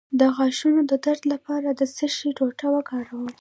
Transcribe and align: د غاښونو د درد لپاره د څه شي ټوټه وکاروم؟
د 0.19 0.21
غاښونو 0.35 0.81
د 0.91 0.93
درد 1.05 1.23
لپاره 1.33 1.67
د 1.79 1.81
څه 1.95 2.05
شي 2.15 2.29
ټوټه 2.37 2.67
وکاروم؟ 2.75 3.27